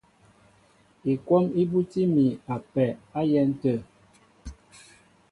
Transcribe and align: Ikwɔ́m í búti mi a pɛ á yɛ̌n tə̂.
Ikwɔ́m 1.11 1.45
í 1.61 1.63
búti 1.71 2.01
mi 2.13 2.25
a 2.53 2.55
pɛ 2.73 2.85
á 3.17 3.21
yɛ̌n 3.31 3.49
tə̂. 3.61 3.75